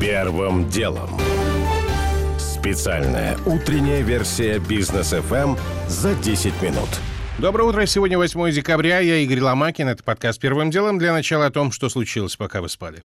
Первым 0.00 0.68
делом. 0.68 1.08
Специальная 2.38 3.38
утренняя 3.46 4.02
версия 4.02 4.58
бизнес 4.58 5.14
FM 5.14 5.58
за 5.88 6.14
10 6.14 6.60
минут. 6.60 6.88
Доброе 7.38 7.64
утро. 7.64 7.86
Сегодня 7.86 8.18
8 8.18 8.50
декабря. 8.50 8.98
Я 8.98 9.16
Игорь 9.16 9.40
Ломакин. 9.40 9.88
Это 9.88 10.04
подкаст 10.04 10.38
«Первым 10.38 10.70
делом». 10.70 10.98
Для 10.98 11.14
начала 11.14 11.46
о 11.46 11.50
том, 11.50 11.72
что 11.72 11.88
случилось, 11.88 12.36
пока 12.36 12.60
вы 12.60 12.68
спали. 12.68 13.02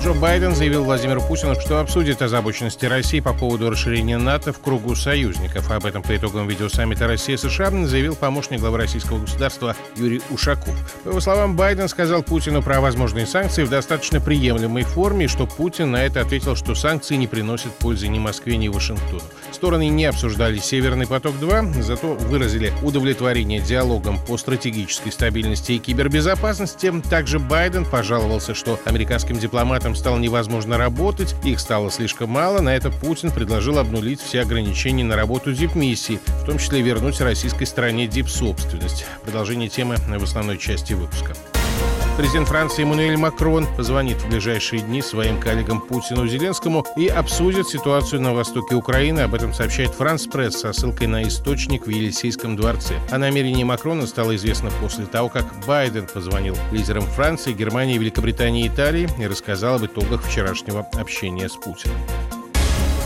Джо 0.00 0.14
Байден 0.14 0.54
заявил 0.54 0.84
Владимиру 0.84 1.20
Путину, 1.20 1.56
что 1.60 1.80
обсудит 1.80 2.22
озабоченности 2.22 2.86
России 2.86 3.18
по 3.18 3.32
поводу 3.32 3.68
расширения 3.68 4.16
НАТО 4.16 4.52
в 4.52 4.60
кругу 4.60 4.94
союзников. 4.94 5.72
Об 5.72 5.84
этом 5.86 6.04
по 6.04 6.16
итогам 6.16 6.46
видеосаммита 6.46 7.08
Россия-США 7.08 7.70
заявил 7.84 8.14
помощник 8.14 8.60
главы 8.60 8.78
российского 8.78 9.18
государства 9.18 9.74
Юрий 9.96 10.22
Ушаков. 10.30 10.76
По 11.02 11.08
его 11.08 11.20
словам, 11.20 11.56
Байден 11.56 11.88
сказал 11.88 12.22
Путину 12.22 12.62
про 12.62 12.80
возможные 12.80 13.26
санкции 13.26 13.64
в 13.64 13.70
достаточно 13.70 14.20
приемлемой 14.20 14.84
форме, 14.84 15.24
и 15.24 15.28
что 15.28 15.46
Путин 15.46 15.90
на 15.90 16.04
это 16.04 16.20
ответил, 16.20 16.54
что 16.54 16.76
санкции 16.76 17.16
не 17.16 17.26
приносят 17.26 17.72
пользы 17.72 18.06
ни 18.06 18.20
Москве, 18.20 18.56
ни 18.56 18.68
Вашингтону. 18.68 19.20
Стороны 19.50 19.88
не 19.88 20.04
обсуждали 20.04 20.58
«Северный 20.58 21.08
поток-2», 21.08 21.82
зато 21.82 22.14
выразили 22.14 22.72
удовлетворение 22.82 23.60
диалогом 23.60 24.20
по 24.26 24.38
стратегической 24.38 25.10
стабильности 25.10 25.72
и 25.72 25.78
кибербезопасности. 25.78 26.92
Также 27.10 27.40
Байден 27.40 27.84
пожаловался, 27.84 28.54
что 28.54 28.78
американским 28.84 29.36
дипломатам 29.36 29.87
этом 29.88 29.96
стало 29.96 30.18
невозможно 30.18 30.76
работать, 30.76 31.34
их 31.44 31.58
стало 31.58 31.90
слишком 31.90 32.28
мало, 32.28 32.60
на 32.60 32.76
это 32.76 32.90
Путин 32.90 33.30
предложил 33.30 33.78
обнулить 33.78 34.20
все 34.20 34.42
ограничения 34.42 35.02
на 35.02 35.16
работу 35.16 35.54
дипмиссии, 35.54 36.20
в 36.42 36.44
том 36.44 36.58
числе 36.58 36.82
вернуть 36.82 37.22
российской 37.22 37.64
стране 37.64 38.06
дипсобственность. 38.06 39.06
Продолжение 39.24 39.70
темы 39.70 39.96
в 39.96 40.22
основной 40.22 40.58
части 40.58 40.92
выпуска. 40.92 41.34
Президент 42.18 42.48
Франции 42.48 42.82
Эммануэль 42.82 43.16
Макрон 43.16 43.64
позвонит 43.76 44.16
в 44.16 44.28
ближайшие 44.28 44.82
дни 44.82 45.02
своим 45.02 45.40
коллегам 45.40 45.80
Путину 45.80 46.24
и 46.24 46.28
Зеленскому 46.28 46.84
и 46.96 47.06
обсудит 47.06 47.68
ситуацию 47.68 48.20
на 48.20 48.34
востоке 48.34 48.74
Украины. 48.74 49.20
Об 49.20 49.34
этом 49.34 49.54
сообщает 49.54 49.92
Франс 49.92 50.26
Пресс 50.26 50.58
со 50.58 50.72
ссылкой 50.72 51.06
на 51.06 51.22
источник 51.22 51.86
в 51.86 51.90
Елисейском 51.90 52.56
дворце. 52.56 52.96
О 53.12 53.18
намерении 53.18 53.62
Макрона 53.62 54.04
стало 54.08 54.34
известно 54.34 54.72
после 54.80 55.06
того, 55.06 55.28
как 55.28 55.44
Байден 55.64 56.08
позвонил 56.12 56.56
лидерам 56.72 57.04
Франции, 57.04 57.52
Германии, 57.52 57.98
Великобритании 57.98 58.64
и 58.64 58.68
Италии 58.68 59.08
и 59.16 59.26
рассказал 59.28 59.76
об 59.76 59.84
итогах 59.84 60.24
вчерашнего 60.24 60.88
общения 60.94 61.48
с 61.48 61.54
Путиным. 61.54 61.96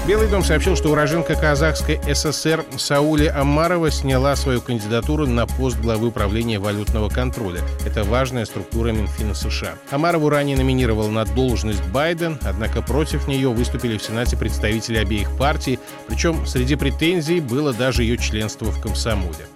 Белый 0.05 0.27
дом 0.27 0.43
сообщил, 0.43 0.75
что 0.75 0.91
уроженка 0.91 1.37
казахской 1.37 2.01
ССР 2.13 2.65
Саули 2.77 3.27
Амарова 3.27 3.89
сняла 3.93 4.35
свою 4.35 4.61
кандидатуру 4.61 5.29
на 5.29 5.47
пост 5.47 5.79
главы 5.79 6.09
управления 6.09 6.59
валютного 6.59 7.09
контроля. 7.09 7.61
Это 7.87 8.03
важная 8.03 8.45
структура 8.45 8.91
Минфина 8.91 9.33
США. 9.33 9.75
Амарову 9.93 10.29
ранее 10.29 10.57
номинировал 10.57 11.09
на 11.09 11.25
должность 11.25 11.85
Байден, 11.93 12.37
однако 12.43 12.83
против 12.83 13.29
нее 13.29 13.49
выступили 13.51 13.97
в 13.97 14.03
Сенате 14.03 14.37
представители 14.37 14.99
обеих 14.99 15.31
партий, 15.37 15.79
причем 16.09 16.47
среди 16.47 16.75
претензий 16.75 17.39
было 17.39 17.73
даже 17.73 18.03
ее 18.03 18.19
членство 18.19 18.73
в 18.73 18.83
комсомоле. 18.83 19.47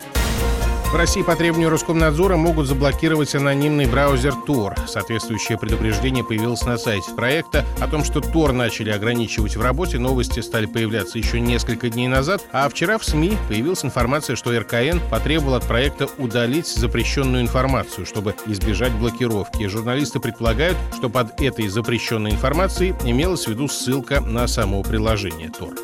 В 0.96 0.98
России 0.98 1.20
по 1.20 1.36
требованию 1.36 1.68
Роскомнадзора 1.68 2.36
могут 2.36 2.66
заблокировать 2.66 3.34
анонимный 3.34 3.84
браузер 3.84 4.32
Tor. 4.46 4.74
Соответствующее 4.88 5.58
предупреждение 5.58 6.24
появилось 6.24 6.62
на 6.62 6.78
сайте 6.78 7.12
проекта. 7.14 7.66
О 7.82 7.86
том, 7.86 8.02
что 8.02 8.20
Tor 8.20 8.52
начали 8.52 8.88
ограничивать 8.88 9.56
в 9.56 9.60
работе, 9.60 9.98
новости 9.98 10.40
стали 10.40 10.64
появляться 10.64 11.18
еще 11.18 11.38
несколько 11.38 11.90
дней 11.90 12.08
назад, 12.08 12.46
а 12.50 12.66
вчера 12.70 12.96
в 12.96 13.04
СМИ 13.04 13.36
появилась 13.46 13.84
информация, 13.84 14.36
что 14.36 14.58
РКН 14.58 15.00
потребовал 15.10 15.56
от 15.56 15.64
проекта 15.64 16.08
удалить 16.16 16.66
запрещенную 16.66 17.42
информацию, 17.42 18.06
чтобы 18.06 18.34
избежать 18.46 18.92
блокировки. 18.92 19.66
Журналисты 19.66 20.18
предполагают, 20.18 20.78
что 20.96 21.10
под 21.10 21.38
этой 21.42 21.68
запрещенной 21.68 22.30
информацией 22.30 22.94
имелась 23.04 23.44
в 23.44 23.48
виду 23.48 23.68
ссылка 23.68 24.22
на 24.22 24.46
само 24.46 24.82
приложение 24.82 25.48
Tor. 25.48 25.76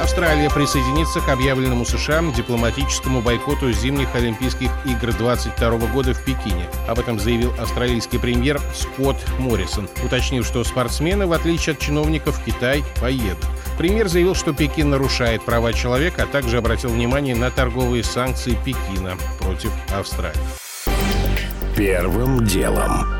Австралия 0.00 0.48
присоединится 0.48 1.20
к 1.20 1.28
объявленному 1.28 1.84
США 1.84 2.22
дипломатическому 2.34 3.20
бойкоту 3.20 3.70
зимних 3.70 4.14
Олимпийских 4.14 4.70
игр 4.86 5.12
22 5.12 5.70
года 5.92 6.14
в 6.14 6.24
Пекине. 6.24 6.66
Об 6.88 6.98
этом 6.98 7.20
заявил 7.20 7.52
австралийский 7.60 8.18
премьер 8.18 8.58
Скотт 8.74 9.18
Моррисон, 9.38 9.88
уточнив, 10.02 10.46
что 10.46 10.64
спортсмены, 10.64 11.26
в 11.26 11.32
отличие 11.32 11.74
от 11.74 11.80
чиновников, 11.80 12.38
в 12.38 12.44
Китай 12.44 12.82
поедут. 13.00 13.44
Премьер 13.76 14.08
заявил, 14.08 14.34
что 14.34 14.54
Пекин 14.54 14.88
нарушает 14.88 15.44
права 15.44 15.72
человека, 15.74 16.22
а 16.22 16.26
также 16.26 16.56
обратил 16.56 16.90
внимание 16.90 17.36
на 17.36 17.50
торговые 17.50 18.02
санкции 18.02 18.58
Пекина 18.64 19.16
против 19.38 19.70
Австралии. 19.92 20.40
Первым 21.76 22.44
делом. 22.44 23.19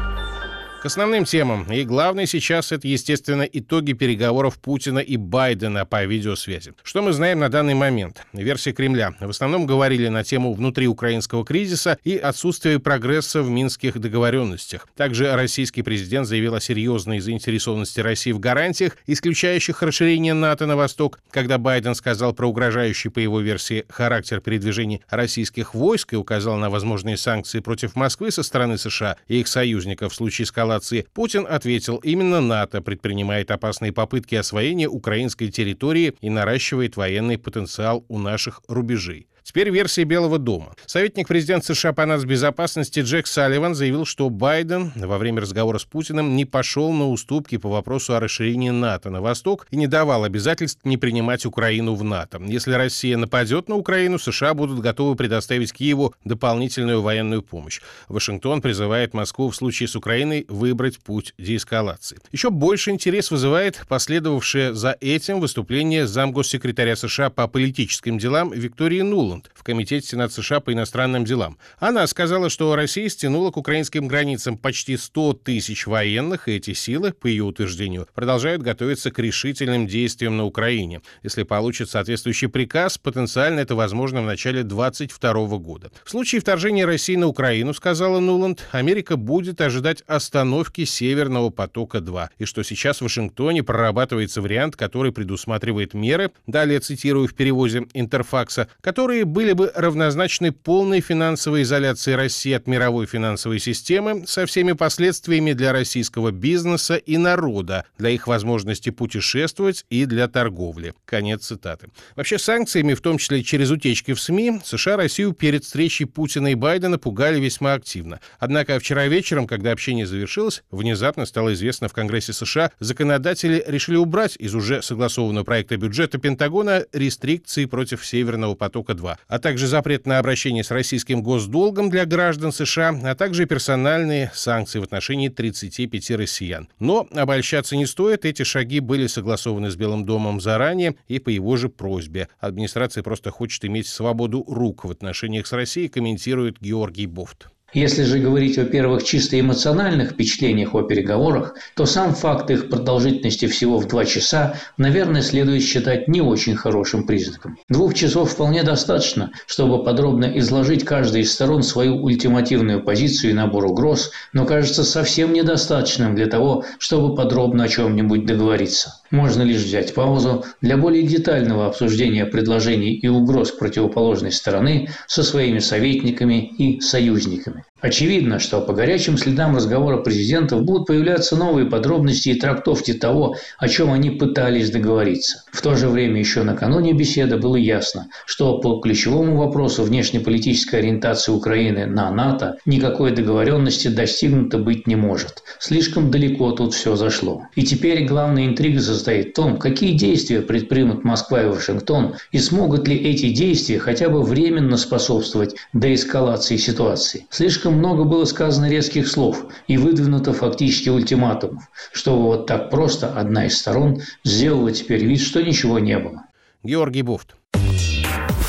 К 0.81 0.87
основным 0.87 1.27
темам. 1.27 1.71
И 1.71 1.85
главное 1.85 2.25
сейчас 2.25 2.73
это, 2.73 2.89
естественно, 2.89 3.43
итоги 3.43 3.93
переговоров 3.93 4.59
Путина 4.59 5.01
и 5.01 5.19
Байдена 5.19 5.85
по 5.85 6.07
видеосвязи. 6.07 6.73
Что 6.83 7.03
мы 7.03 7.13
знаем 7.13 7.39
на 7.39 7.51
данный 7.51 7.75
момент? 7.75 8.23
Версия 8.33 8.73
Кремля. 8.73 9.15
В 9.21 9.29
основном 9.29 9.67
говорили 9.67 10.09
на 10.09 10.25
тему 10.25 10.55
внутриукраинского 10.55 11.45
кризиса 11.45 11.99
и 12.03 12.17
отсутствия 12.17 12.79
прогресса 12.79 13.43
в 13.43 13.51
минских 13.51 14.01
договоренностях. 14.01 14.89
Также 14.97 15.31
российский 15.37 15.83
президент 15.83 16.27
заявил 16.27 16.55
о 16.55 16.63
серьезной 16.63 17.21
заинтересованности 17.21 18.01
России 18.01 18.33
в 18.33 18.41
гарантиях, 18.41 18.97
исключающих 19.07 19.83
расширение 19.83 20.33
НАТО 20.33 20.65
на 20.65 20.77
восток, 20.77 21.21
когда 21.31 21.59
Байден 21.59 21.95
сказал 21.95 22.33
про 22.33 22.47
угрожающий, 22.47 23.11
по 23.11 23.19
его 23.19 23.41
версии, 23.41 23.85
характер 23.91 24.41
передвижений 24.41 25.03
российских 25.11 25.75
войск 25.75 26.15
и 26.15 26.17
указал 26.17 26.57
на 26.57 26.71
возможные 26.71 27.19
санкции 27.19 27.61
против 27.61 27.97
Москвы 27.97 28.31
со 28.31 28.43
стороны 28.43 28.79
США 28.79 29.19
и 29.29 29.41
их 29.41 29.47
союзников 29.47 30.15
в 30.15 30.17
случае 30.17 30.47
эскалации 30.47 30.70
эскалации, 30.71 31.07
Путин 31.13 31.47
ответил, 31.49 31.97
именно 31.97 32.41
НАТО 32.41 32.81
предпринимает 32.81 33.51
опасные 33.51 33.93
попытки 33.93 34.35
освоения 34.37 34.89
украинской 34.89 35.49
территории 35.49 36.15
и 36.21 36.31
наращивает 36.31 36.97
военный 36.97 37.39
потенциал 37.39 38.05
у 38.09 38.19
наших 38.19 38.63
рубежей. 38.69 39.27
Теперь 39.51 39.71
версия 39.71 40.05
Белого 40.05 40.39
дома. 40.39 40.77
Советник 40.87 41.27
президента 41.27 41.75
США 41.75 41.93
по 41.93 42.07
нацбезопасности 42.07 43.01
Джек 43.01 43.27
Салливан 43.27 43.75
заявил, 43.75 44.05
что 44.05 44.31
Байден 44.31 44.93
во 44.95 45.19
время 45.19 45.41
разговора 45.41 45.79
с 45.79 45.85
Путиным 45.85 46.37
не 46.37 46.45
пошел 46.45 46.93
на 46.93 47.09
уступки 47.09 47.57
по 47.57 47.69
вопросу 47.69 48.15
о 48.15 48.21
расширении 48.21 48.71
НАТО 48.71 49.11
на 49.11 49.21
восток 49.21 49.67
и 49.73 49.77
не 49.77 49.89
давал 49.89 50.23
обязательств 50.23 50.83
не 50.85 50.97
принимать 50.97 51.47
Украину 51.47 51.97
в 51.97 52.05
НАТО. 52.05 52.41
Если 52.47 52.75
Россия 52.75 53.17
нападет 53.17 53.69
на 53.69 53.75
Украину, 53.75 54.21
США 54.21 54.55
будут 54.55 54.79
готовы 54.79 55.17
предоставить 55.17 55.73
Киеву 55.73 56.15
дополнительную 56.25 57.03
военную 57.03 57.43
помощь. 57.43 57.81
Вашингтон 58.07 58.63
призывает 58.63 59.15
Москву 59.15 59.51
в 59.51 59.57
случае 59.57 59.89
с 59.89 59.97
Украиной 59.97 60.47
выбрать 60.49 61.01
путь 61.01 61.35
деэскалации. 61.39 62.19
Еще 62.31 62.51
больше 62.51 62.93
интерес 62.93 63.33
вызывает 63.33 63.85
последовавшее 63.89 64.75
за 64.75 64.97
этим 65.01 65.41
выступление 65.41 66.07
замгоссекретаря 66.07 66.95
США 66.95 67.31
по 67.31 67.49
политическим 67.49 68.17
делам 68.17 68.53
Виктории 68.53 69.01
Нуланд, 69.01 69.40
Нуланд 69.41 69.51
в 69.55 69.63
Комитете 69.63 70.07
Сенат 70.07 70.33
США 70.33 70.61
по 70.61 70.73
иностранным 70.73 71.25
делам. 71.25 71.59
Она 71.79 72.07
сказала, 72.07 72.51
что 72.51 72.75
Россия 72.77 73.09
стянула 73.09 73.51
к 73.51 73.57
украинским 73.57 74.09
границам 74.09 74.57
почти 74.57 74.97
100 74.97 75.35
тысяч 75.45 75.87
военных, 75.87 76.49
и 76.49 76.57
эти 76.57 76.73
силы, 76.75 77.13
по 77.13 77.27
ее 77.27 77.45
утверждению, 77.45 78.07
продолжают 78.15 78.63
готовиться 78.63 79.11
к 79.11 79.19
решительным 79.19 79.87
действиям 79.87 80.37
на 80.37 80.45
Украине. 80.45 81.01
Если 81.23 81.43
получит 81.45 81.91
соответствующий 81.91 82.49
приказ, 82.49 82.99
потенциально 82.99 83.61
это 83.61 83.75
возможно 83.75 84.23
в 84.23 84.27
начале 84.27 84.63
2022 84.63 85.59
года. 85.59 85.91
В 86.05 86.11
случае 86.11 86.41
вторжения 86.41 86.87
России 86.87 87.17
на 87.17 87.27
Украину, 87.27 87.75
сказала 87.75 88.21
Нуланд, 88.21 88.67
Америка 88.73 89.17
будет 89.17 89.61
ожидать 89.61 90.03
остановки 90.07 90.85
Северного 90.85 91.51
потока-2, 91.51 92.29
и 92.39 92.45
что 92.45 92.63
сейчас 92.63 92.99
в 92.99 93.03
Вашингтоне 93.03 93.63
прорабатывается 93.63 94.43
вариант, 94.43 94.77
который 94.77 95.13
предусматривает 95.13 95.95
меры, 95.95 96.31
далее 96.47 96.81
цитирую 96.81 97.29
в 97.29 97.35
переводе 97.35 97.87
Интерфакса, 97.95 98.69
которые 98.81 99.20
которые 99.21 99.25
были 99.25 99.53
бы 99.53 99.73
равнозначны 99.75 100.53
полной 100.53 101.01
финансовой 101.01 101.63
изоляции 101.63 102.13
России 102.13 102.53
от 102.53 102.67
мировой 102.67 103.07
финансовой 103.07 103.59
системы 103.59 104.25
со 104.27 104.47
всеми 104.47 104.73
последствиями 104.73 105.53
для 105.53 105.73
российского 105.73 106.31
бизнеса 106.31 106.97
и 106.97 107.19
народа, 107.19 107.85
для 107.99 108.11
их 108.11 108.27
возможности 108.27 108.91
путешествовать 108.91 109.85
и 109.91 110.07
для 110.07 110.29
торговли. 110.29 110.95
Конец 111.05 111.47
цитаты. 111.47 111.89
Вообще 112.17 112.39
санкциями, 112.39 112.95
в 112.95 113.01
том 113.01 113.19
числе 113.19 113.43
через 113.43 113.71
утечки 113.71 114.15
в 114.15 114.21
СМИ, 114.21 114.61
США 114.65 114.97
Россию 114.97 115.33
перед 115.33 115.65
встречей 115.65 116.07
Путина 116.07 116.53
и 116.53 116.55
Байдена 116.55 116.99
пугали 116.99 117.41
весьма 117.41 117.75
активно. 117.75 118.21
Однако 118.39 118.79
вчера 118.79 119.07
вечером, 119.07 119.47
когда 119.47 119.73
общение 119.73 120.07
завершилось, 120.07 120.63
внезапно 120.71 121.27
стало 121.27 121.53
известно 121.53 121.89
в 121.89 121.93
Конгрессе 121.93 122.33
США, 122.33 122.71
законодатели 122.81 123.63
решили 123.67 123.97
убрать 123.97 124.37
из 124.39 124.55
уже 124.55 124.83
согласованного 124.83 125.45
проекта 125.45 125.77
бюджета 125.77 126.19
Пентагона 126.19 126.87
рестрикции 126.93 127.67
против 127.67 128.07
Северного 128.07 128.55
потока-2 128.55 129.10
а 129.29 129.39
также 129.39 129.67
запрет 129.67 130.07
на 130.07 130.19
обращение 130.19 130.65
с 130.65 130.71
российским 130.71 131.23
госдолгом 131.23 131.91
для 131.91 132.07
граждан 132.07 132.53
США, 132.53 132.99
а 133.05 133.15
также 133.15 133.47
персональные 133.47 134.31
санкции 134.35 134.79
в 134.79 134.83
отношении 134.83 135.29
35 135.29 136.11
россиян. 136.13 136.69
Но 136.79 137.07
обольщаться 137.15 137.77
не 137.77 137.87
стоит, 137.87 138.25
эти 138.25 138.43
шаги 138.43 138.81
были 138.81 139.07
согласованы 139.07 139.71
с 139.71 139.77
Белым 139.77 140.05
домом 140.05 140.41
заранее 140.41 140.97
и 141.09 141.19
по 141.19 141.29
его 141.29 141.57
же 141.57 141.69
просьбе. 141.69 142.29
Администрация 142.39 143.03
просто 143.03 143.31
хочет 143.31 143.65
иметь 143.65 143.87
свободу 143.87 144.45
рук 144.47 144.85
в 144.85 144.91
отношениях 144.91 145.47
с 145.47 145.53
Россией, 145.53 145.89
комментирует 145.89 146.61
Георгий 146.61 147.07
Бофт. 147.07 147.49
Если 147.73 148.03
же 148.03 148.19
говорить 148.19 148.59
о 148.59 148.65
первых 148.65 149.05
чисто 149.05 149.39
эмоциональных 149.39 150.11
впечатлениях 150.11 150.75
о 150.75 150.83
переговорах, 150.83 151.55
то 151.77 151.87
сам 151.87 152.15
факт 152.15 152.51
их 152.51 152.69
продолжительности 152.69 153.47
всего 153.47 153.79
в 153.79 153.87
два 153.87 154.05
часа, 154.05 154.57
наверное, 154.77 155.23
следует 155.23 155.63
считать 155.63 156.09
не 156.09 156.21
очень 156.21 156.57
хорошим 156.57 157.07
признаком. 157.07 157.59
Двух 157.69 157.95
часов 157.95 158.33
вполне 158.33 158.65
достаточно, 158.65 159.31
чтобы 159.47 159.85
подробно 159.85 160.25
изложить 160.39 160.85
каждой 160.85 161.23
из 161.23 161.33
сторон 161.33 161.63
свою 161.63 162.03
ультимативную 162.03 162.83
позицию 162.83 163.31
и 163.31 163.35
набор 163.35 163.67
угроз, 163.67 164.11
но 164.33 164.47
кажется 164.47 164.83
совсем 164.83 165.33
недостаточным 165.33 166.17
для 166.17 166.27
того, 166.27 166.65
чтобы 166.79 167.15
подробно 167.15 167.65
о 167.65 167.69
чем-нибудь 167.69 168.27
договориться. 168.27 169.00
Можно 169.11 169.43
лишь 169.43 169.63
взять 169.63 169.95
паузу 169.95 170.45
для 170.61 170.77
более 170.77 171.03
детального 171.03 171.67
обсуждения 171.67 172.27
предложений 172.27 172.95
и 172.95 173.09
угроз 173.09 173.51
противоположной 173.51 174.31
стороны 174.31 174.89
со 175.09 175.25
своими 175.25 175.59
советниками 175.59 176.55
и 176.57 176.81
союзниками. 176.81 177.65
Очевидно, 177.81 178.39
что 178.39 178.61
по 178.61 178.73
горячим 178.75 179.17
следам 179.17 179.57
разговора 179.57 179.99
президентов 179.99 180.63
будут 180.65 180.87
появляться 180.87 181.37
новые 181.37 181.67
подробности 181.67 182.29
и 182.29 182.35
трактовки 182.39 182.93
того, 182.93 183.37
о 183.59 183.69
чем 183.69 183.91
они 183.91 184.11
пытались 184.11 184.71
договориться. 184.71 185.45
В 185.51 185.63
то 185.63 185.75
же 185.75 185.89
время 185.89 186.19
еще 186.19 186.43
накануне 186.43 186.93
беседы 186.93 187.39
было 187.39 187.57
ясно, 187.57 188.09
что 188.27 188.59
по 188.59 188.81
ключевому 188.81 189.37
вопросу 189.37 189.83
внешнеполитической 189.83 190.81
ориентации 190.81 191.33
Украины 191.33 191.87
на 191.87 192.11
НАТО 192.11 192.59
никакой 192.67 193.13
договоренности 193.13 193.89
достигнуто 193.89 194.59
быть 194.59 194.87
не 194.87 194.97
может. 194.97 195.43
Слишком 195.59 196.11
далеко 196.11 196.53
тут 196.53 196.75
все 196.75 196.97
зашло. 196.97 197.47
И 197.55 197.63
теперь 197.63 198.05
главная 198.05 198.47
интрига 198.47 198.81
состоит 198.81 199.31
в 199.31 199.35
том, 199.35 199.59
какие 199.59 199.97
действия 199.97 200.43
предпримут 200.43 201.05
Москва 201.05 201.43
и 201.43 201.47
Вашингтон, 201.47 202.15
и 202.31 202.39
смогут 202.39 202.89
ли 202.89 202.97
эти 202.97 203.31
действия 203.31 203.79
хотя 203.79 204.09
бы 204.09 204.23
временно 204.23 204.77
способствовать 204.77 205.55
деэскалации 205.73 206.57
ситуации. 206.57 207.27
Слишком 207.31 207.70
слишком 207.71 207.79
много 207.79 208.05
было 208.05 208.25
сказано 208.25 208.69
резких 208.69 209.07
слов 209.07 209.45
и 209.69 209.77
выдвинуто 209.77 210.33
фактически 210.33 210.89
ультиматумов, 210.89 211.63
чтобы 211.93 212.23
вот 212.23 212.47
так 212.47 212.71
просто 212.71 213.13
одна 213.13 213.47
из 213.47 213.59
сторон 213.59 214.03
сделала 214.25 214.73
теперь 214.73 215.05
вид, 215.05 215.21
что 215.21 215.43
ничего 215.43 215.79
не 215.79 215.99
было. 215.99 216.25
Георгий 216.65 217.03
Буфт. 217.03 217.37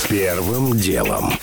Первым 0.10 0.78
делом. 0.78 1.34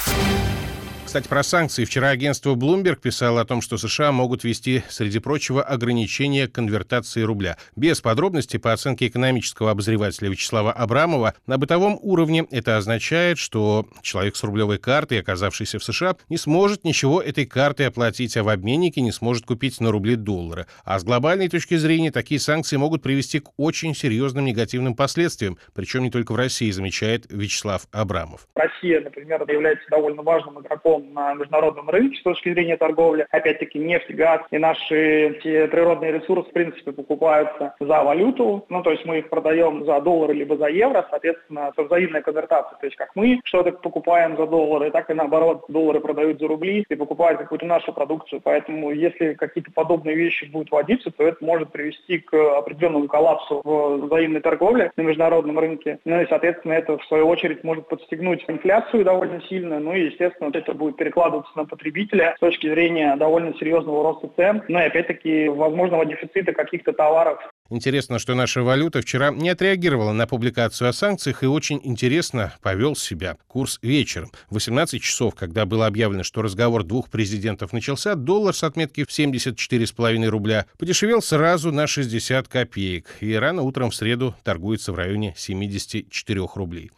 Кстати, 1.09 1.27
про 1.27 1.43
санкции. 1.43 1.87
Вчера 1.87 2.11
агентство 2.11 2.55
Bloomberg 2.55 3.01
писало 3.01 3.41
о 3.41 3.47
том, 3.47 3.63
что 3.63 3.79
США 3.79 4.13
могут 4.13 4.45
ввести, 4.45 4.83
среди 4.91 5.21
прочего, 5.21 5.63
ограничения 5.63 6.49
конвертации 6.49 7.23
рубля. 7.23 7.57
Без 7.75 8.03
подробностей, 8.03 8.59
по 8.59 8.75
оценке 8.75 9.07
экономического 9.07 9.71
обозревателя 9.71 10.29
Вячеслава 10.29 10.71
Абрамова, 10.71 11.33
на 11.47 11.57
бытовом 11.57 11.99
уровне 12.03 12.45
это 12.51 12.77
означает, 12.77 13.39
что 13.39 13.87
человек 14.03 14.37
с 14.37 14.43
рублевой 14.45 14.77
картой, 14.77 15.21
оказавшийся 15.21 15.79
в 15.79 15.85
США, 15.85 16.15
не 16.29 16.37
сможет 16.37 16.85
ничего 16.85 17.23
этой 17.23 17.47
картой 17.47 17.87
оплатить, 17.87 18.37
а 18.37 18.43
в 18.45 18.51
обменнике 18.51 19.01
не 19.01 19.11
сможет 19.11 19.47
купить 19.47 19.81
на 19.81 19.91
рубли 19.91 20.15
доллары. 20.15 20.67
А 20.85 20.99
с 20.99 21.05
глобальной 21.05 21.49
точки 21.49 21.77
зрения 21.77 22.11
такие 22.11 22.39
санкции 22.39 22.77
могут 22.77 23.03
привести 23.03 23.39
к 23.39 23.49
очень 23.57 23.95
серьезным 23.95 24.45
негативным 24.45 24.95
последствиям, 24.95 25.57
причем 25.75 26.03
не 26.03 26.11
только 26.11 26.33
в 26.33 26.37
России, 26.37 26.71
замечает 26.71 27.25
Вячеслав 27.31 27.87
Абрамов. 27.93 28.47
Россия, 28.55 29.01
например, 29.01 29.43
является 29.51 29.89
довольно 29.89 30.21
важным 30.21 30.61
игроком 30.61 30.98
на 30.99 31.35
международном 31.35 31.89
рынке 31.91 32.19
с 32.19 32.23
точки 32.23 32.53
зрения 32.53 32.77
торговли. 32.77 33.27
Опять-таки 33.31 33.79
нефть, 33.79 34.11
газ 34.11 34.41
и 34.50 34.59
наши 34.59 35.39
природные 35.43 36.12
ресурсы 36.12 36.50
в 36.50 36.53
принципе 36.53 36.93
покупаются 36.93 37.75
за 37.81 38.03
валюту. 38.03 38.65
Ну, 38.69 38.83
то 38.83 38.91
есть 38.91 39.05
мы 39.05 39.19
их 39.19 39.29
продаем 39.29 39.85
за 39.85 40.00
доллары 40.00 40.35
либо 40.35 40.56
за 40.56 40.67
евро, 40.67 41.06
соответственно, 41.11 41.71
это 41.73 41.85
взаимная 41.85 42.23
конвертация. 42.23 42.79
То 42.79 42.87
есть 42.87 42.97
как 42.97 43.11
мы 43.15 43.41
что-то 43.45 43.73
покупаем 43.73 44.37
за 44.37 44.47
доллары, 44.47 44.91
так 44.91 45.11
и 45.11 45.15
наоборот, 45.15 45.65
доллары 45.69 46.00
продают 46.00 46.39
за 46.39 46.49
рубли 46.49 46.85
и 46.89 46.95
покупают 46.95 47.41
какую-то 47.41 47.67
нашу 47.67 47.93
продукцию. 47.93 48.41
Поэтому 48.43 48.91
если 48.91 49.35
какие-то 49.35 49.71
подобные 49.73 50.17
вещи 50.17 50.47
будут 50.47 50.71
вводиться, 50.71 51.11
то 51.11 51.25
это 51.25 51.45
может 51.45 51.71
привести 51.71 52.19
к 52.19 52.35
определенному 52.59 53.09
коллапсу 53.09 53.61
в 53.65 54.06
взаимной 54.06 54.41
торговле 54.41 54.93
на 54.97 55.03
международном 55.03 55.59
рынке. 55.59 55.99
Ну 56.05 56.21
и, 56.21 56.27
соответственно, 56.29 56.73
это 56.73 56.97
в 56.97 57.05
свою 57.05 57.29
очередь 57.29 57.65
может 57.65 57.89
подстегнуть 57.89 58.45
инфляцию 58.49 59.05
довольно 59.05 59.41
сильно. 59.43 59.79
Ну 59.79 59.93
и, 59.93 60.06
естественно, 60.06 60.50
это 60.53 60.73
будет 60.73 60.88
будет 60.88 60.96
перекладываться 60.96 61.52
на 61.56 61.64
потребителя 61.64 62.35
с 62.37 62.40
точки 62.40 62.69
зрения 62.69 63.14
довольно 63.17 63.55
серьезного 63.58 64.02
роста 64.02 64.31
цен, 64.37 64.62
ну 64.69 64.79
и 64.79 64.82
опять-таки 64.82 65.49
возможного 65.49 66.05
дефицита 66.06 66.52
каких-то 66.52 66.93
товаров. 66.93 67.38
Интересно, 67.70 68.19
что 68.19 68.35
наша 68.35 68.62
валюта 68.62 69.02
вчера 69.02 69.31
не 69.31 69.50
отреагировала 69.50 70.12
на 70.12 70.26
публикацию 70.26 70.88
о 70.88 70.93
санкциях 70.93 71.43
и 71.43 71.46
очень 71.46 71.81
интересно 71.85 72.55
повел 72.62 72.96
себя. 72.96 73.37
Курс 73.46 73.79
вечером. 73.82 74.31
В 74.49 74.55
18 74.55 75.02
часов, 75.02 75.35
когда 75.35 75.67
было 75.67 75.87
объявлено, 75.87 76.23
что 76.23 76.40
разговор 76.40 76.82
двух 76.82 77.11
президентов 77.11 77.73
начался, 77.75 78.14
доллар 78.14 78.55
с 78.55 78.64
отметки 78.64 79.05
в 79.05 79.08
74,5 79.08 80.26
рубля 80.29 80.64
подешевел 80.79 81.20
сразу 81.20 81.70
на 81.70 81.87
60 81.87 82.49
копеек. 82.49 83.17
И 83.20 83.35
рано 83.35 83.62
утром 83.62 83.90
в 83.90 83.94
среду 83.94 84.35
торгуется 84.44 84.93
в 84.93 84.96
районе 84.96 85.35
74 85.37 86.46
рублей. 86.55 86.90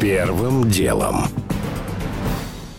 Первым 0.00 0.70
делом 0.70 1.26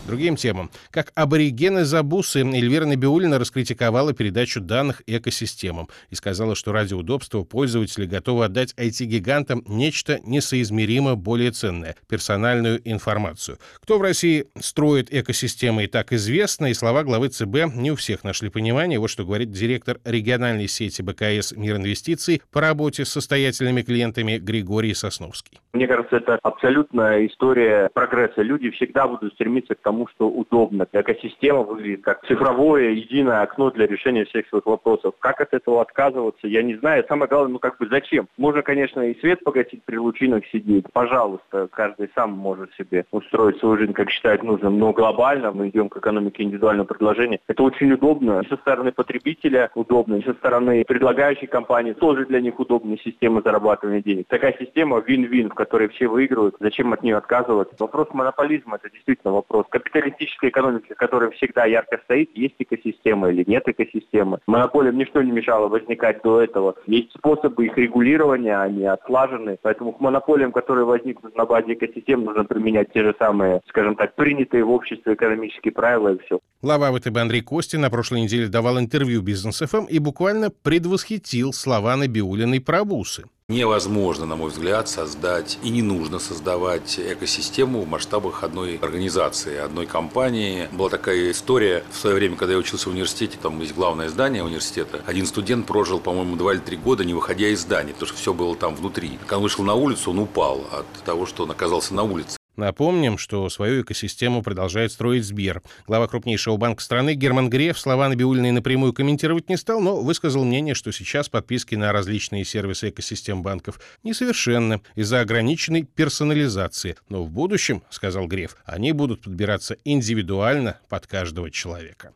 другим 0.06 0.36
темам. 0.36 0.70
Как 0.90 1.12
аборигены 1.14 1.84
Забусы, 1.84 2.40
Эльвира 2.40 2.86
Набиулина 2.86 3.38
раскритиковала 3.38 4.12
передачу 4.12 4.60
данных 4.60 5.02
экосистемам 5.06 5.88
и 6.10 6.14
сказала, 6.14 6.54
что 6.54 6.72
ради 6.72 6.94
удобства 6.94 7.42
пользователи 7.44 8.06
готовы 8.06 8.44
отдать 8.44 8.74
IT-гигантам 8.76 9.64
нечто 9.66 10.18
несоизмеримо 10.24 11.14
более 11.14 11.50
ценное— 11.50 11.96
персональную 12.08 12.80
информацию. 12.84 13.58
Кто 13.80 13.98
в 13.98 14.02
России 14.02 14.46
строит 14.60 15.12
экосистемы 15.12 15.84
и 15.84 15.86
так 15.86 16.12
известно, 16.12 16.66
и 16.66 16.74
слова 16.74 17.02
главы 17.04 17.28
ЦБ 17.28 17.74
не 17.74 17.90
у 17.90 17.96
всех 17.96 18.24
нашли 18.24 18.48
понимание. 18.48 18.98
Вот 18.98 19.10
что 19.10 19.24
говорит 19.24 19.50
директор 19.50 19.98
региональной 20.04 20.68
сети 20.68 21.02
БКС 21.02 21.52
«Мир 21.52 21.76
инвестиций» 21.76 22.42
по 22.50 22.60
работе 22.60 23.04
с 23.04 23.10
состоятельными 23.10 23.82
клиентами 23.82 24.38
Григорий 24.38 24.94
Сосновский. 24.94 25.60
Мне 25.72 25.86
кажется, 25.86 26.16
это 26.16 26.38
абсолютная 26.42 27.26
история 27.26 27.90
прогресса. 27.94 28.42
Люди 28.42 28.70
всегда 28.70 29.06
будут 29.06 29.32
стремиться 29.34 29.74
к 29.74 29.80
тому, 29.80 30.01
тому, 30.02 30.08
что 30.08 30.28
удобно. 30.28 30.86
Экосистема 30.92 31.62
выглядит 31.62 32.02
как 32.02 32.24
цифровое 32.26 32.90
единое 32.90 33.42
окно 33.42 33.70
для 33.70 33.86
решения 33.86 34.24
всех 34.24 34.46
своих 34.48 34.66
вопросов. 34.66 35.14
Как 35.18 35.40
от 35.40 35.52
этого 35.54 35.82
отказываться, 35.82 36.46
я 36.46 36.62
не 36.62 36.74
знаю. 36.76 37.04
Самое 37.08 37.28
главное, 37.28 37.52
ну 37.52 37.58
как 37.58 37.78
бы 37.78 37.86
зачем? 37.88 38.28
Можно, 38.36 38.62
конечно, 38.62 39.00
и 39.00 39.18
свет 39.20 39.42
погасить 39.44 39.82
при 39.84 39.96
лучинах 39.96 40.44
сидеть. 40.46 40.86
Пожалуйста, 40.92 41.68
каждый 41.72 42.10
сам 42.14 42.32
может 42.32 42.72
себе 42.74 43.04
устроить 43.10 43.58
свою 43.58 43.76
жизнь, 43.78 43.92
как 43.92 44.10
считает 44.10 44.42
нужным. 44.42 44.78
Но 44.78 44.92
глобально 44.92 45.52
мы 45.52 45.68
идем 45.68 45.88
к 45.88 45.96
экономике 45.96 46.42
индивидуального 46.42 46.86
предложения. 46.86 47.40
Это 47.46 47.62
очень 47.62 47.92
удобно. 47.92 48.40
И 48.40 48.48
со 48.48 48.56
стороны 48.56 48.92
потребителя 48.92 49.70
удобно, 49.74 50.16
и 50.16 50.24
со 50.24 50.34
стороны 50.34 50.84
предлагающей 50.84 51.46
компании 51.46 51.92
тоже 51.92 52.26
для 52.26 52.40
них 52.40 52.58
удобная 52.58 52.98
система 52.98 53.42
зарабатывания 53.42 54.02
денег. 54.02 54.26
Такая 54.28 54.56
система 54.58 55.00
вин-вин, 55.00 55.50
в 55.50 55.54
которой 55.54 55.88
все 55.88 56.08
выигрывают. 56.08 56.56
Зачем 56.60 56.92
от 56.92 57.02
нее 57.02 57.16
отказываться? 57.16 57.74
Вопрос 57.78 58.08
монополизма– 58.12 58.76
это 58.82 58.90
действительно 58.90 59.32
вопрос 59.32 59.66
капиталистической 59.82 60.50
экономике, 60.50 60.94
которая 60.94 61.30
всегда 61.30 61.64
ярко 61.64 62.00
стоит, 62.04 62.30
есть 62.34 62.54
экосистема 62.58 63.30
или 63.30 63.44
нет 63.46 63.66
экосистемы. 63.66 64.38
Монополиям 64.46 64.96
ничто 64.96 65.22
не 65.22 65.32
мешало 65.32 65.68
возникать 65.68 66.22
до 66.22 66.40
этого. 66.40 66.74
Есть 66.86 67.12
способы 67.12 67.66
их 67.66 67.76
регулирования, 67.76 68.56
они 68.58 68.84
отлажены. 68.84 69.58
Поэтому 69.62 69.92
к 69.92 70.00
монополиям, 70.00 70.52
которые 70.52 70.84
возникнут 70.84 71.36
на 71.36 71.44
базе 71.44 71.74
экосистем, 71.74 72.24
нужно 72.24 72.44
применять 72.44 72.92
те 72.92 73.04
же 73.04 73.14
самые, 73.18 73.60
скажем 73.68 73.96
так, 73.96 74.14
принятые 74.14 74.64
в 74.64 74.70
обществе 74.70 75.14
экономические 75.14 75.72
правила 75.72 76.14
и 76.14 76.18
все. 76.24 76.40
Глава 76.62 76.92
ВТБ 76.92 77.16
Андрей 77.16 77.42
Костин 77.42 77.80
на 77.80 77.90
прошлой 77.90 78.20
неделе 78.22 78.48
давал 78.48 78.78
интервью 78.78 79.22
Бизнес 79.22 79.60
ФМ 79.60 79.86
и 79.86 79.98
буквально 79.98 80.50
предвосхитил 80.50 81.52
слова 81.52 81.96
Набиулиной 81.96 82.60
про 82.60 82.84
бусы. 82.84 83.24
Невозможно, 83.52 84.24
на 84.24 84.34
мой 84.34 84.48
взгляд, 84.48 84.88
создать 84.88 85.58
и 85.62 85.68
не 85.68 85.82
нужно 85.82 86.18
создавать 86.18 86.98
экосистему 86.98 87.82
в 87.82 87.86
масштабах 87.86 88.44
одной 88.44 88.78
организации, 88.80 89.58
одной 89.58 89.84
компании. 89.84 90.70
Была 90.72 90.88
такая 90.88 91.30
история 91.30 91.84
в 91.92 91.98
свое 91.98 92.16
время, 92.16 92.36
когда 92.36 92.54
я 92.54 92.58
учился 92.58 92.88
в 92.88 92.92
университете, 92.92 93.36
там 93.42 93.60
есть 93.60 93.74
главное 93.74 94.08
здание 94.08 94.42
университета. 94.42 95.02
Один 95.04 95.26
студент 95.26 95.66
прожил, 95.66 96.00
по-моему, 96.00 96.36
два 96.36 96.54
или 96.54 96.60
три 96.60 96.78
года, 96.78 97.04
не 97.04 97.12
выходя 97.12 97.48
из 97.48 97.60
здания, 97.60 97.92
потому 97.92 98.08
что 98.08 98.16
все 98.16 98.32
было 98.32 98.56
там 98.56 98.74
внутри. 98.74 99.18
Когда 99.20 99.36
он 99.36 99.42
вышел 99.42 99.64
на 99.64 99.74
улицу, 99.74 100.12
он 100.12 100.20
упал 100.20 100.66
от 100.72 100.86
того, 101.04 101.26
что 101.26 101.42
он 101.42 101.50
оказался 101.50 101.92
на 101.92 102.04
улице. 102.04 102.38
Напомним, 102.56 103.16
что 103.16 103.48
свою 103.48 103.82
экосистему 103.82 104.42
продолжает 104.42 104.92
строить 104.92 105.24
Сбер. 105.24 105.62
Глава 105.86 106.06
крупнейшего 106.06 106.58
банка 106.58 106.82
страны 106.82 107.14
Герман 107.14 107.48
Греф 107.48 107.78
слова 107.78 108.08
Набиулиной 108.08 108.50
напрямую 108.50 108.92
комментировать 108.92 109.48
не 109.48 109.56
стал, 109.56 109.80
но 109.80 110.02
высказал 110.02 110.44
мнение, 110.44 110.74
что 110.74 110.92
сейчас 110.92 111.30
подписки 111.30 111.74
на 111.74 111.92
различные 111.92 112.44
сервисы 112.44 112.90
экосистем 112.90 113.42
банков 113.42 113.80
несовершенны 114.02 114.82
из-за 114.96 115.20
ограниченной 115.20 115.84
персонализации. 115.84 116.96
Но 117.08 117.24
в 117.24 117.30
будущем, 117.30 117.82
сказал 117.88 118.26
Греф, 118.26 118.56
они 118.66 118.92
будут 118.92 119.22
подбираться 119.22 119.76
индивидуально 119.84 120.78
под 120.90 121.06
каждого 121.06 121.50
человека. 121.50 122.12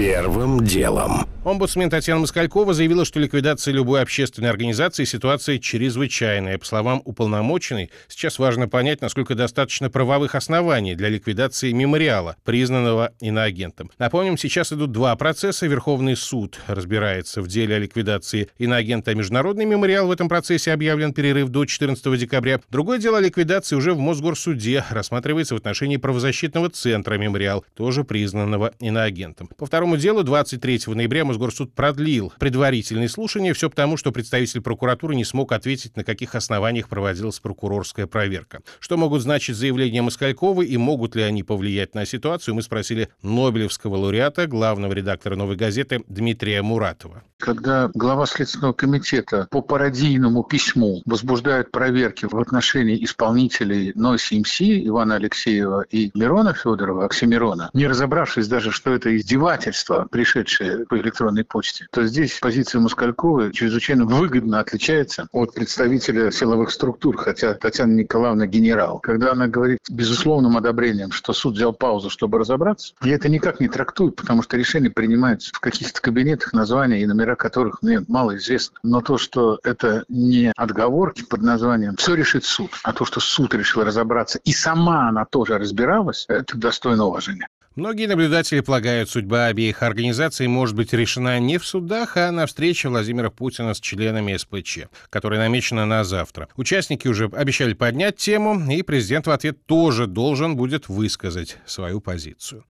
Первым 0.00 0.64
делом. 0.64 1.28
Омбудсмен 1.44 1.90
Татьяна 1.90 2.20
Москалькова 2.20 2.74
заявила, 2.74 3.04
что 3.04 3.18
ликвидация 3.18 3.72
любой 3.72 4.00
общественной 4.00 4.50
организации– 4.50 5.04
ситуация 5.06 5.58
чрезвычайная. 5.58 6.56
По 6.58 6.64
словам 6.64 7.02
уполномоченной, 7.04 7.90
сейчас 8.08 8.38
важно 8.38 8.68
понять, 8.68 9.02
насколько 9.02 9.34
достаточно 9.34 9.90
правовых 9.90 10.34
оснований 10.34 10.94
для 10.94 11.08
ликвидации 11.08 11.72
мемориала, 11.72 12.36
признанного 12.44 13.12
иноагентом. 13.20 13.90
Напомним, 13.98 14.38
сейчас 14.38 14.72
идут 14.72 14.92
два 14.92 15.16
процесса. 15.16 15.66
Верховный 15.66 16.16
суд 16.16 16.58
разбирается 16.66 17.42
в 17.42 17.48
деле 17.48 17.76
о 17.76 17.78
ликвидации 17.78 18.48
иноагента. 18.58 19.14
Международный 19.14 19.64
мемориал 19.66 20.08
в 20.08 20.12
этом 20.12 20.30
процессе 20.30 20.72
объявлен 20.72 21.14
перерыв 21.14 21.48
до 21.48 21.66
14 21.66 22.18
декабря. 22.18 22.60
Другое 22.70 22.98
дело 22.98 23.18
о 23.18 23.20
ликвидации 23.20 23.76
уже 23.76 23.94
в 23.94 23.98
Мосгорсуде. 23.98 24.84
Рассматривается 24.90 25.54
в 25.54 25.58
отношении 25.58 25.96
правозащитного 25.98 26.70
центра 26.70 27.14
мемориал, 27.16 27.64
тоже 27.74 28.04
признанного 28.04 28.72
иноагентом. 28.78 29.48
По 29.56 29.64
второму 29.64 29.89
делу 29.96 30.22
23 30.22 30.82
ноября 30.86 31.24
Мосгорсуд 31.24 31.74
продлил 31.74 32.32
предварительные 32.38 33.08
слушания, 33.08 33.54
все 33.54 33.70
потому, 33.70 33.96
что 33.96 34.12
представитель 34.12 34.60
прокуратуры 34.60 35.14
не 35.14 35.24
смог 35.24 35.52
ответить, 35.52 35.96
на 35.96 36.04
каких 36.04 36.34
основаниях 36.34 36.88
проводилась 36.88 37.40
прокурорская 37.40 38.06
проверка. 38.06 38.60
Что 38.78 38.96
могут 38.96 39.22
значить 39.22 39.56
заявления 39.56 40.02
Москальковой 40.02 40.66
и 40.66 40.76
могут 40.76 41.16
ли 41.16 41.22
они 41.22 41.42
повлиять 41.42 41.94
на 41.94 42.06
ситуацию, 42.06 42.54
мы 42.54 42.62
спросили 42.62 43.08
Нобелевского 43.22 43.96
лауреата, 43.96 44.46
главного 44.46 44.92
редактора 44.92 45.36
«Новой 45.36 45.56
газеты» 45.56 46.02
Дмитрия 46.08 46.62
Муратова. 46.62 47.22
Когда 47.38 47.90
глава 47.94 48.26
Следственного 48.26 48.72
комитета 48.74 49.48
по 49.50 49.62
пародийному 49.62 50.42
письму 50.42 51.02
возбуждает 51.06 51.70
проверки 51.70 52.26
в 52.26 52.36
отношении 52.36 53.02
исполнителей 53.02 53.92
Нойс 53.94 54.30
МС 54.30 54.60
Ивана 54.60 55.16
Алексеева 55.16 55.82
и 55.90 56.10
Мирона 56.14 56.52
Федорова, 56.52 57.06
Оксимирона, 57.06 57.70
не 57.72 57.86
разобравшись 57.86 58.48
даже, 58.48 58.70
что 58.70 58.92
это 58.92 59.16
издевательство, 59.16 59.79
пришедшее 60.10 60.86
по 60.86 60.98
электронной 60.98 61.44
почте, 61.44 61.86
то 61.90 62.04
здесь 62.04 62.38
позиция 62.40 62.80
Москальковой 62.80 63.52
чрезвычайно 63.52 64.04
выгодно 64.04 64.60
отличается 64.60 65.28
от 65.32 65.54
представителя 65.54 66.30
силовых 66.30 66.70
структур, 66.70 67.16
хотя 67.16 67.54
Татьяна 67.54 67.92
Николаевна 67.92 68.46
генерал. 68.46 68.98
Когда 69.00 69.32
она 69.32 69.46
говорит 69.46 69.78
с 69.84 69.90
безусловным 69.90 70.56
одобрением, 70.56 71.12
что 71.12 71.32
суд 71.32 71.54
взял 71.54 71.72
паузу, 71.72 72.10
чтобы 72.10 72.38
разобраться, 72.38 72.94
я 73.02 73.14
это 73.14 73.28
никак 73.28 73.60
не 73.60 73.68
трактую, 73.68 74.12
потому 74.12 74.42
что 74.42 74.56
решение 74.56 74.90
принимается 74.90 75.50
в 75.52 75.60
каких-то 75.60 76.00
кабинетах, 76.00 76.52
названия 76.52 77.02
и 77.02 77.06
номера 77.06 77.36
которых 77.36 77.82
мне 77.82 78.02
мало 78.08 78.36
известно. 78.36 78.78
Но 78.82 79.00
то, 79.00 79.18
что 79.18 79.58
это 79.62 80.04
не 80.08 80.52
отговорки 80.56 81.24
под 81.24 81.42
названием 81.42 81.96
«все 81.96 82.14
решит 82.14 82.44
суд», 82.44 82.70
а 82.82 82.92
то, 82.92 83.04
что 83.04 83.20
суд 83.20 83.54
решил 83.54 83.82
разобраться, 83.82 84.38
и 84.44 84.52
сама 84.52 85.08
она 85.08 85.24
тоже 85.24 85.58
разбиралась, 85.58 86.24
это 86.28 86.56
достойно 86.56 87.06
уважения. 87.06 87.48
Многие 87.80 88.08
наблюдатели 88.08 88.60
полагают, 88.60 89.08
судьба 89.08 89.46
обеих 89.46 89.82
организаций 89.82 90.46
может 90.48 90.76
быть 90.76 90.92
решена 90.92 91.40
не 91.40 91.56
в 91.56 91.66
судах, 91.66 92.18
а 92.18 92.30
на 92.30 92.44
встрече 92.44 92.90
Владимира 92.90 93.30
Путина 93.30 93.72
с 93.72 93.80
членами 93.80 94.36
СПЧ, 94.36 94.80
которая 95.08 95.40
намечена 95.40 95.86
на 95.86 96.04
завтра. 96.04 96.48
Участники 96.56 97.08
уже 97.08 97.30
обещали 97.32 97.72
поднять 97.72 98.18
тему, 98.18 98.70
и 98.70 98.82
президент 98.82 99.26
в 99.26 99.30
ответ 99.30 99.64
тоже 99.64 100.06
должен 100.06 100.56
будет 100.56 100.90
высказать 100.90 101.56
свою 101.64 102.02
позицию. 102.02 102.66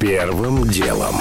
Первым 0.00 0.66
делом. 0.66 1.14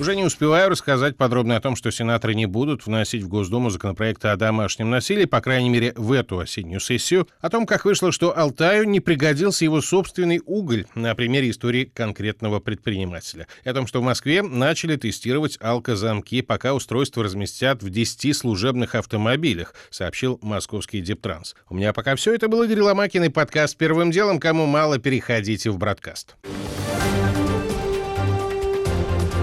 Уже 0.00 0.14
не 0.14 0.22
успеваю 0.22 0.70
рассказать 0.70 1.16
подробно 1.16 1.56
о 1.56 1.60
том, 1.60 1.74
что 1.74 1.90
сенаторы 1.90 2.36
не 2.36 2.46
будут 2.46 2.86
вносить 2.86 3.24
в 3.24 3.28
Госдуму 3.28 3.68
законопроекты 3.68 4.28
о 4.28 4.36
домашнем 4.36 4.90
насилии, 4.90 5.24
по 5.24 5.40
крайней 5.40 5.70
мере, 5.70 5.92
в 5.96 6.12
эту 6.12 6.38
осеннюю 6.38 6.78
сессию, 6.78 7.26
о 7.40 7.50
том, 7.50 7.66
как 7.66 7.84
вышло, 7.84 8.12
что 8.12 8.36
Алтаю 8.38 8.88
не 8.88 9.00
пригодился 9.00 9.64
его 9.64 9.80
собственный 9.80 10.40
уголь 10.46 10.86
на 10.94 11.16
примере 11.16 11.50
истории 11.50 11.84
конкретного 11.84 12.60
предпринимателя, 12.60 13.48
и 13.64 13.68
о 13.68 13.74
том, 13.74 13.88
что 13.88 14.00
в 14.00 14.04
Москве 14.04 14.42
начали 14.42 14.94
тестировать 14.94 15.58
алкозамки, 15.60 16.42
пока 16.42 16.74
устройство 16.74 17.24
разместят 17.24 17.82
в 17.82 17.90
10 17.90 18.36
служебных 18.36 18.94
автомобилях, 18.94 19.74
сообщил 19.90 20.38
московский 20.42 21.00
Дептранс. 21.00 21.56
У 21.68 21.74
меня 21.74 21.92
пока 21.92 22.14
все. 22.14 22.32
Это 22.32 22.46
был 22.46 22.62
Игорь 22.62 22.82
Ломакин 22.82 23.24
и 23.24 23.30
подкаст 23.30 23.76
«Первым 23.76 24.12
делом». 24.12 24.38
Кому 24.38 24.66
мало, 24.66 24.98
переходите 24.98 25.70
в 25.70 25.78
бродкаст. 25.78 26.36